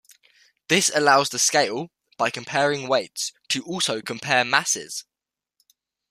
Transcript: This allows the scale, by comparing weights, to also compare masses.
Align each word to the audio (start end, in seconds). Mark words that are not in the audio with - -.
This 0.67 0.89
allows 0.95 1.29
the 1.29 1.37
scale, 1.37 1.91
by 2.17 2.31
comparing 2.31 2.87
weights, 2.87 3.33
to 3.49 3.61
also 3.63 4.01
compare 4.01 4.43
masses. 4.43 5.05